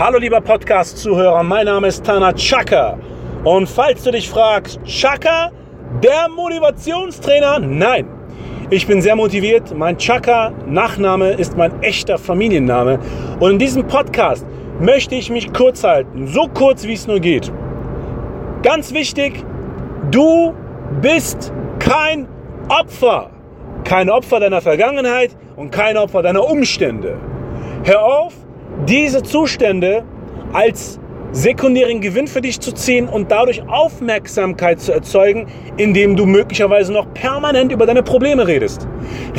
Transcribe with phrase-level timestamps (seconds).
[0.00, 2.98] Hallo lieber Podcast-Zuhörer, mein Name ist Tana Chaka.
[3.44, 5.50] Und falls du dich fragst, Chaka,
[6.02, 7.58] der Motivationstrainer?
[7.58, 8.08] Nein,
[8.70, 9.76] ich bin sehr motiviert.
[9.76, 12.98] Mein Chaka-Nachname ist mein echter Familienname.
[13.40, 14.46] Und in diesem Podcast
[14.80, 17.52] möchte ich mich kurz halten, so kurz wie es nur geht.
[18.62, 19.44] Ganz wichtig,
[20.10, 20.54] du
[21.02, 22.26] bist kein
[22.70, 23.28] Opfer.
[23.84, 27.18] Kein Opfer deiner Vergangenheit und kein Opfer deiner Umstände.
[27.84, 28.32] Hör auf,
[28.90, 30.02] diese Zustände
[30.52, 30.98] als
[31.30, 37.14] sekundären Gewinn für dich zu ziehen und dadurch Aufmerksamkeit zu erzeugen, indem du möglicherweise noch
[37.14, 38.88] permanent über deine Probleme redest.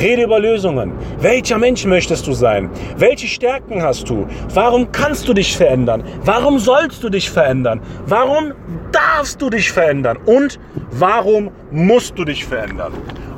[0.01, 0.93] Rede über Lösungen.
[1.19, 2.69] Welcher Mensch möchtest du sein?
[2.95, 4.25] Welche Stärken hast du?
[4.53, 6.01] Warum kannst du dich verändern?
[6.23, 7.81] Warum sollst du dich verändern?
[8.05, 8.53] Warum
[8.93, 10.17] darfst du dich verändern?
[10.25, 12.93] Und warum musst du dich verändern?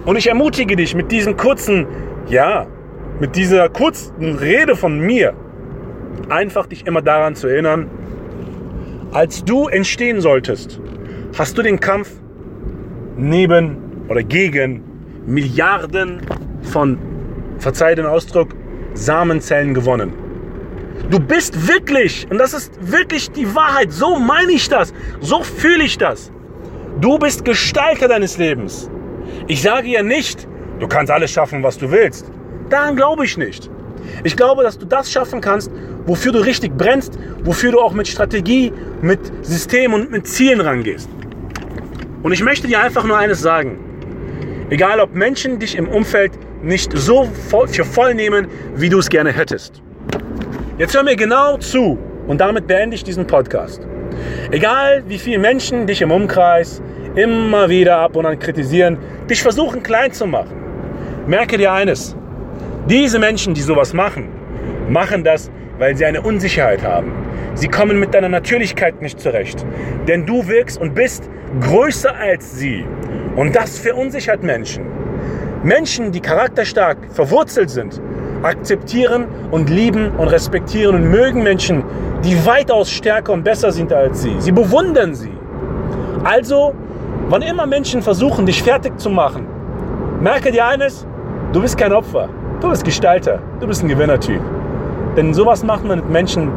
[0.06, 1.88] Und ich ermutige dich mit diesem kurzen,
[2.30, 2.68] ja,
[3.20, 5.34] mit dieser kurzen Rede von mir,
[6.30, 7.90] einfach dich immer daran zu erinnern,
[9.12, 10.80] als du entstehen solltest,
[11.38, 12.12] hast du den Kampf
[13.18, 14.84] neben oder gegen
[15.26, 16.22] Milliarden
[16.62, 16.98] von,
[17.60, 18.50] verzeih den Ausdruck,
[18.94, 20.14] Samenzellen gewonnen.
[21.10, 25.84] Du bist wirklich, und das ist wirklich die Wahrheit, so meine ich das, so fühle
[25.84, 26.32] ich das.
[27.00, 28.90] Du bist Gestalter deines Lebens.
[29.48, 30.48] Ich sage ja nicht,
[30.80, 32.32] du kannst alles schaffen, was du willst.
[32.70, 33.70] Daran glaube ich nicht.
[34.24, 35.72] Ich glaube, dass du das schaffen kannst,
[36.06, 41.10] wofür du richtig brennst, wofür du auch mit Strategie, mit System und mit Zielen rangehst.
[42.24, 43.78] Und ich möchte dir einfach nur eines sagen.
[44.70, 46.32] Egal, ob Menschen dich im Umfeld
[46.62, 47.30] nicht so
[47.68, 49.82] für voll nehmen, wie du es gerne hättest.
[50.78, 53.86] Jetzt hör mir genau zu und damit beende ich diesen Podcast.
[54.52, 56.82] Egal, wie viele Menschen dich im Umkreis
[57.16, 58.98] immer wieder ab und an kritisieren,
[59.30, 60.56] dich versuchen klein zu machen.
[61.28, 62.16] Merke dir eines.
[62.90, 64.30] Diese Menschen, die sowas machen,
[64.90, 65.52] machen das,
[65.84, 67.12] weil sie eine Unsicherheit haben.
[67.56, 69.66] Sie kommen mit deiner Natürlichkeit nicht zurecht.
[70.08, 71.30] Denn du wirkst und bist
[71.60, 72.86] größer als sie.
[73.36, 74.86] Und das verunsichert Menschen.
[75.62, 78.02] Menschen, die charakterstark verwurzelt sind,
[78.44, 81.84] akzeptieren und lieben und respektieren und mögen Menschen,
[82.24, 84.36] die weitaus stärker und besser sind als sie.
[84.40, 85.34] Sie bewundern sie.
[86.24, 86.74] Also,
[87.28, 89.46] wann immer Menschen versuchen, dich fertig zu machen,
[90.22, 91.06] merke dir eines,
[91.52, 92.30] du bist kein Opfer,
[92.62, 94.40] du bist Gestalter, du bist ein Gewinnertyp.
[95.16, 96.52] Denn sowas macht man mit Menschen,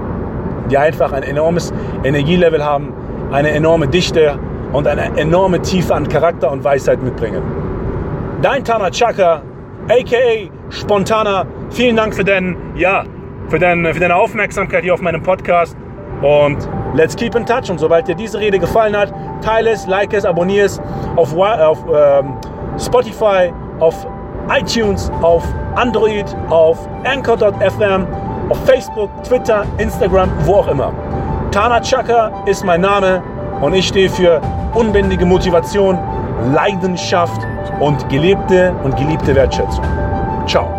[0.70, 1.72] die einfach ein enormes
[2.04, 2.92] Energielevel haben,
[3.32, 4.38] eine enorme Dichte
[4.72, 7.42] und eine enorme Tiefe an Charakter und Weisheit mitbringen.
[8.42, 9.42] Dein Tana Chaka,
[9.88, 13.04] aka Spontaner, vielen Dank für, deinen, ja,
[13.48, 15.76] für, dein, für deine Aufmerksamkeit hier auf meinem Podcast.
[16.22, 16.56] Und
[16.94, 17.70] let's keep in touch.
[17.70, 19.12] Und sobald dir diese Rede gefallen hat,
[19.42, 20.80] teile es, like es, abonniere es
[21.16, 22.34] auf, auf ähm,
[22.78, 24.06] Spotify, auf
[24.48, 25.44] iTunes, auf
[25.76, 28.06] Android, auf Anchor.fm
[28.48, 30.92] auf Facebook, Twitter, Instagram, wo auch immer.
[31.50, 33.22] Tana Chaka ist mein Name
[33.60, 34.40] und ich stehe für
[34.74, 35.98] unbändige Motivation,
[36.54, 37.40] Leidenschaft
[37.80, 39.84] und gelebte und geliebte Wertschätzung.
[40.46, 40.75] Ciao.